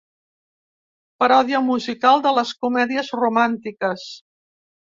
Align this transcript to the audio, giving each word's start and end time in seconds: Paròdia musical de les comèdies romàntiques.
Paròdia 1.23 1.61
musical 1.67 2.25
de 2.25 2.33
les 2.39 2.57
comèdies 2.65 3.15
romàntiques. 3.21 4.09